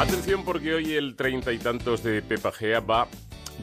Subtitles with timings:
[0.00, 3.06] Atención porque hoy el treinta y tantos de Pepa Gea va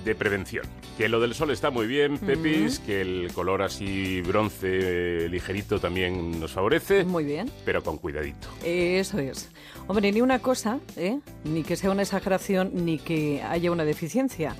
[0.05, 0.67] de prevención.
[0.95, 5.79] Que lo del sol está muy bien, Pepis, que el color así bronce eh, ligerito
[5.79, 7.05] también nos favorece.
[7.05, 7.49] Muy bien.
[7.65, 8.47] Pero con cuidadito.
[8.63, 9.49] Eso es.
[9.87, 11.17] Hombre, ni una cosa, ¿eh?
[11.43, 14.55] ni que sea una exageración, ni que haya una deficiencia.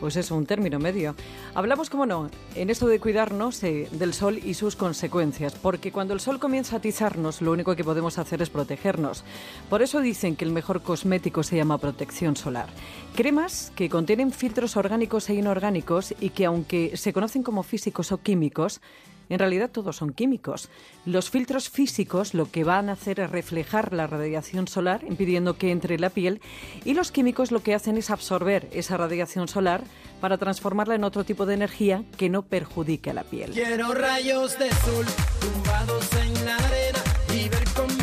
[0.00, 1.14] Pues eso, un término medio.
[1.54, 6.12] Hablamos, como no, en esto de cuidarnos eh, del sol y sus consecuencias, porque cuando
[6.12, 9.24] el sol comienza a atizarnos, lo único que podemos hacer es protegernos.
[9.70, 12.68] Por eso dicen que el mejor cosmético se llama protección solar.
[13.14, 18.18] Cremas que contienen filtros orgánicos e inorgánicos y que, aunque se conocen como físicos o
[18.18, 18.80] químicos,
[19.28, 20.68] en realidad todos son químicos.
[21.04, 25.70] Los filtros físicos lo que van a hacer es reflejar la radiación solar, impidiendo que
[25.70, 26.40] entre la piel,
[26.84, 29.82] y los químicos lo que hacen es absorber esa radiación solar
[30.20, 33.52] para transformarla en otro tipo de energía que no perjudique a la piel.
[33.52, 35.06] Quiero rayos de sol
[35.40, 37.02] tumbados en la arena
[37.34, 37.95] y ver cómo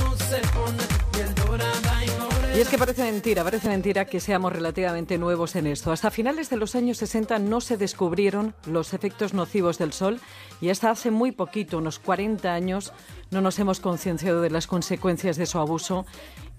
[2.56, 5.92] y es que parece mentira, parece mentira que seamos relativamente nuevos en esto.
[5.92, 10.20] Hasta finales de los años 60 no se descubrieron los efectos nocivos del sol
[10.62, 12.94] y hasta hace muy poquito, unos 40 años,
[13.32, 16.06] no nos hemos concienciado de las consecuencias de su abuso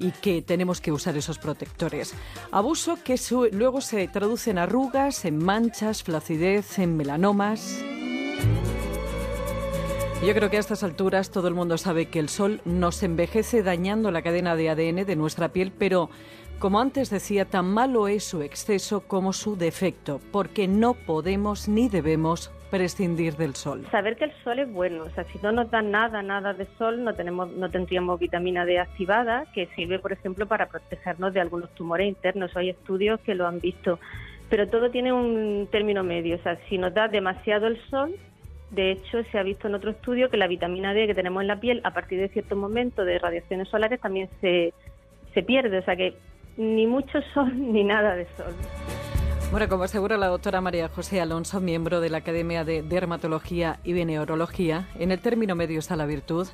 [0.01, 2.15] y que tenemos que usar esos protectores.
[2.51, 3.17] Abuso que
[3.53, 7.85] luego se traduce en arrugas, en manchas, flacidez, en melanomas.
[10.27, 13.63] Yo creo que a estas alturas todo el mundo sabe que el sol nos envejece
[13.63, 16.09] dañando la cadena de ADN de nuestra piel, pero
[16.59, 21.91] como antes decía, tan malo es su exceso como su defecto, porque no podemos ni
[21.91, 23.85] debemos prescindir del sol.
[23.91, 26.67] Saber que el sol es bueno, o sea, si no nos da nada, nada de
[26.79, 31.41] sol, no tenemos, no tendríamos vitamina D activada, que sirve, por ejemplo, para protegernos de
[31.43, 32.57] algunos tumores internos.
[32.57, 33.99] Hay estudios que lo han visto,
[34.49, 38.17] pero todo tiene un término medio, o sea, si nos da demasiado el sol,
[38.75, 41.49] de hecho, se ha visto en otro estudio que la vitamina D que tenemos en
[41.49, 44.73] la piel, a partir de cierto momento de radiaciones solares, también se,
[45.33, 46.17] se pierde, o sea que
[46.57, 48.55] ni mucho sol ni nada de sol.
[49.51, 53.93] Bueno, como asegura la doctora María José Alonso, miembro de la Academia de Dermatología y
[53.93, 56.49] Veneurología, en el término medio está la virtud.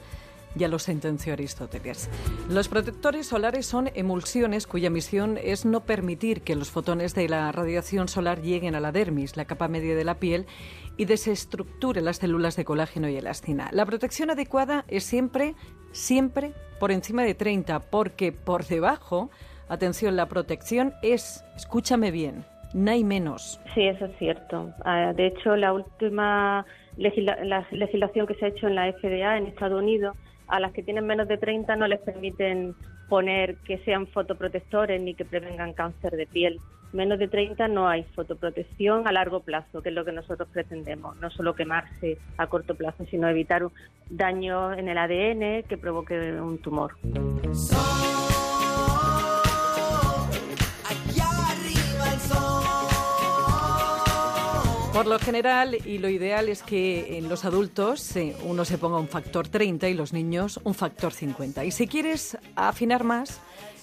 [0.55, 2.11] Ya lo sentenció Aristóteles.
[2.49, 7.53] Los protectores solares son emulsiones cuya misión es no permitir que los fotones de la
[7.53, 10.47] radiación solar lleguen a la dermis, la capa media de la piel,
[10.97, 13.71] y desestructure las células de colágeno y elastina.
[13.73, 15.55] La protección adecuada es siempre,
[15.93, 19.31] siempre por encima de 30, porque por debajo,
[19.69, 22.45] atención, la protección es, escúchame bien,
[22.75, 23.61] no hay menos.
[23.75, 24.73] Sí, eso es cierto.
[24.85, 26.67] Ah, De hecho, la última
[26.97, 30.17] legisla- la legislación que se ha hecho en la FDA en Estados Unidos,
[30.49, 32.75] a las que tienen menos de 30 no les permiten
[33.09, 36.59] poner que sean fotoprotectores ni que prevengan cáncer de piel.
[36.93, 41.17] Menos de 30 no hay fotoprotección a largo plazo, que es lo que nosotros pretendemos.
[41.21, 43.73] No solo quemarse a corto plazo, sino evitar un
[44.09, 46.95] daño en el ADN que provoque un tumor.
[55.01, 58.99] Por lo general y lo ideal es que en los adultos eh, uno se ponga
[58.99, 61.65] un factor 30 y los niños un factor 50.
[61.65, 63.41] Y si quieres afinar más,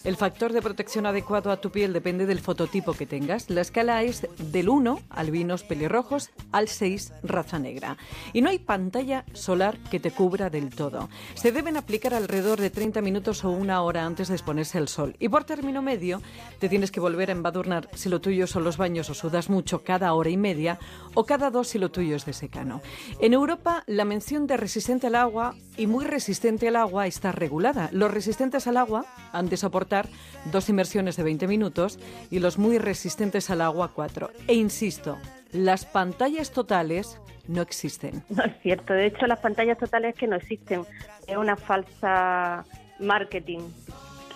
[0.07, 3.49] el factor de protección adecuado a tu piel depende del fototipo que tengas.
[3.49, 7.97] La escala es del 1, albinos pelirrojos, al 6, raza negra.
[8.31, 11.09] Y no hay pantalla solar que te cubra del todo.
[11.33, 15.15] Se deben aplicar alrededor de 30 minutos o una hora antes de exponerse al sol.
[15.19, 16.21] Y por término medio,
[16.59, 19.83] te tienes que volver a embadurnar si lo tuyo son los baños o sudas mucho
[19.83, 20.79] cada hora y media
[21.15, 22.81] o cada dos si lo tuyo es de secano.
[23.19, 27.89] En Europa, la mención de resistente al agua y muy resistente al agua está regulada.
[27.91, 30.07] Los resistentes al agua han de soportar
[30.51, 31.99] dos inmersiones de 20 minutos
[32.31, 34.31] y los muy resistentes al agua cuatro.
[34.47, 35.17] E insisto,
[35.51, 38.23] las pantallas totales no existen.
[38.29, 38.93] No es cierto.
[38.93, 40.81] De hecho, las pantallas totales que no existen.
[41.27, 42.65] Es una falsa
[42.99, 43.59] marketing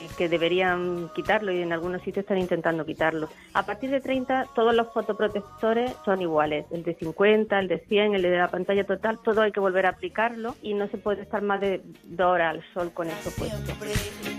[0.09, 3.29] que, que deberían quitarlo y en algunos sitios están intentando quitarlo.
[3.53, 6.65] A partir de 30, todos los fotoprotectores son iguales.
[6.71, 9.85] El de 50, el de 100, el de la pantalla total, todo hay que volver
[9.85, 13.31] a aplicarlo y no se puede estar más de dos horas al sol con eso
[13.37, 13.73] puesto.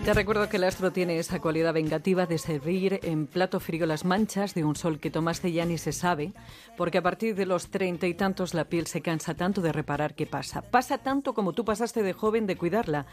[0.05, 4.05] Te recuerdo que el astro tiene esa cualidad vengativa de servir en plato frío las
[4.05, 6.33] manchas de un sol que tomaste ya ni se sabe,
[6.77, 10.15] porque a partir de los treinta y tantos la piel se cansa tanto de reparar
[10.15, 10.63] qué pasa.
[10.63, 13.07] Pasa tanto como tú pasaste de joven de cuidarla.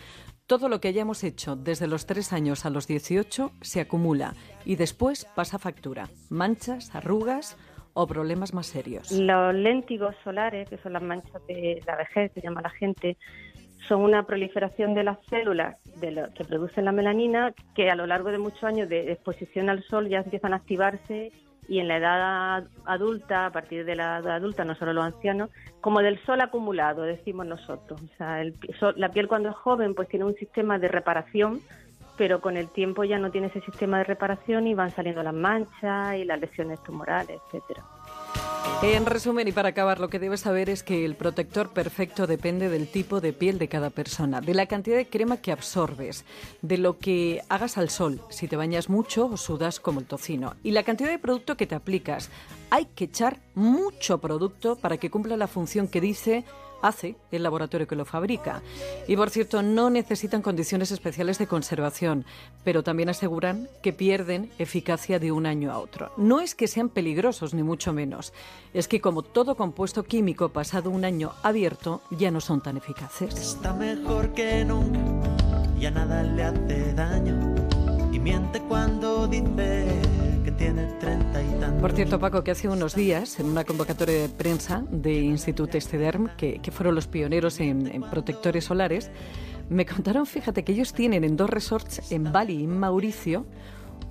[0.48, 4.34] Todo lo que hayamos hecho desde los tres años a los 18 se acumula
[4.64, 6.08] y después pasa factura.
[6.30, 7.58] Manchas, arrugas
[7.94, 9.12] o problemas más serios.
[9.12, 13.18] Los léntigos solares, que son las manchas de la vejez, que llama la gente,
[13.90, 18.08] son una proliferación de las células de lo que producen la melanina que a lo
[18.08, 21.34] largo de muchos años de exposición al sol ya empiezan a activarse
[21.68, 25.52] y en la edad adulta, a partir de la edad adulta, no solo los ancianos,
[25.82, 28.02] como del sol acumulado, decimos nosotros.
[28.02, 28.56] O sea, el
[28.96, 31.60] la piel cuando es joven pues tiene un sistema de reparación
[32.20, 35.34] pero con el tiempo ya no tiene ese sistema de reparación y van saliendo las
[35.34, 37.86] manchas y las lesiones tumorales, etcétera.
[38.84, 42.68] En resumen y para acabar, lo que debes saber es que el protector perfecto depende
[42.68, 46.26] del tipo de piel de cada persona, de la cantidad de crema que absorbes,
[46.62, 50.56] de lo que hagas al sol, si te bañas mucho o sudas como el tocino,
[50.62, 52.30] y la cantidad de producto que te aplicas.
[52.70, 56.44] Hay que echar mucho producto para que cumpla la función que dice
[56.82, 58.62] hace el laboratorio que lo fabrica.
[59.08, 62.26] Y por cierto, no necesitan condiciones especiales de conservación,
[62.64, 66.12] pero también aseguran que pierden eficacia de un año a otro.
[66.18, 68.34] No es que sean peligrosos, ni mucho menos.
[68.74, 73.34] Es que como todo compuesto químico pasado un año abierto, ya no son tan eficaces.
[73.34, 75.00] Está mejor que nunca,
[75.80, 77.56] ya nada le hace daño.
[78.12, 80.19] Y miente cuando dice
[80.60, 81.82] tiene treinta y tantos.
[81.82, 86.30] Por cierto, Paco, que hace unos días, en una convocatoria de prensa de Instituto Estederm,
[86.38, 89.10] que, que fueron los pioneros en, en protectores solares,
[89.70, 93.46] me contaron, fíjate, que ellos tienen en dos resorts, en Bali y en Mauricio,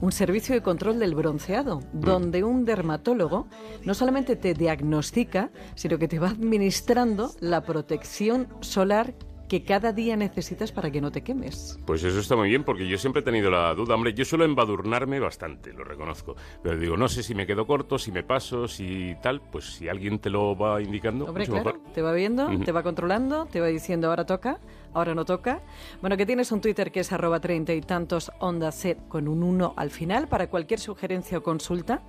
[0.00, 3.48] un servicio de control del bronceado, donde un dermatólogo
[3.84, 9.14] no solamente te diagnostica, sino que te va administrando la protección solar
[9.48, 11.78] que cada día necesitas para que no te quemes.
[11.86, 13.94] Pues eso está muy bien, porque yo siempre he tenido la duda.
[13.94, 16.36] Hombre, yo suelo embadurnarme bastante, lo reconozco.
[16.62, 19.40] Pero digo, no sé si me quedo corto, si me paso, si tal.
[19.40, 21.92] Pues si alguien te lo va indicando, Hombre, claro, mejor.
[21.92, 24.60] te va viendo, te va controlando, te va diciendo ahora toca,
[24.92, 25.60] ahora no toca.
[26.00, 29.42] Bueno, que tienes un Twitter que es arroba treinta y tantos onda cero con un
[29.42, 32.02] 1 al final para cualquier sugerencia o consulta.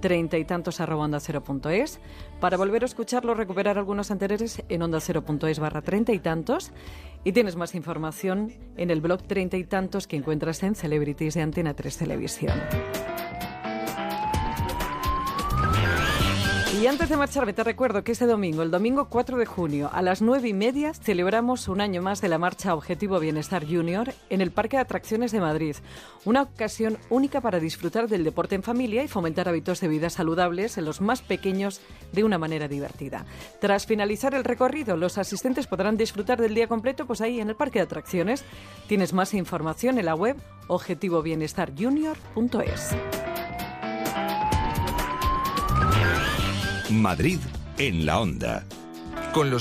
[0.00, 2.00] Treinta y tantos arroba onda cero punto es.
[2.40, 6.20] Para volver a escucharlo, recuperar algunos anteriores en onda cero punto es barra treinta y
[6.20, 6.70] tantos.
[7.24, 11.42] Y tienes más información en el blog treinta y tantos que encuentras en Celebrities de
[11.42, 12.54] Antena 3 Televisión.
[16.80, 20.00] Y antes de marcharme, te recuerdo que este domingo, el domingo 4 de junio, a
[20.00, 24.40] las 9 y media, celebramos un año más de la marcha Objetivo Bienestar Junior en
[24.40, 25.74] el Parque de Atracciones de Madrid.
[26.24, 30.78] Una ocasión única para disfrutar del deporte en familia y fomentar hábitos de vida saludables
[30.78, 31.80] en los más pequeños
[32.12, 33.26] de una manera divertida.
[33.60, 37.56] Tras finalizar el recorrido, los asistentes podrán disfrutar del día completo, pues ahí en el
[37.56, 38.44] Parque de Atracciones.
[38.86, 40.36] Tienes más información en la web
[40.68, 43.27] objetivobienestarjunior.es.
[46.90, 47.38] Madrid
[47.76, 48.64] en la onda.
[49.32, 49.56] Con los